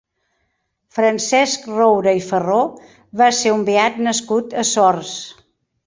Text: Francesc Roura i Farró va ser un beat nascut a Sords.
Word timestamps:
Francesc 0.99 1.67
Roura 1.73 2.15
i 2.21 2.23
Farró 2.29 2.57
va 3.23 3.31
ser 3.43 3.55
un 3.61 3.65
beat 3.71 4.05
nascut 4.09 4.61
a 4.65 4.69
Sords. 4.75 5.19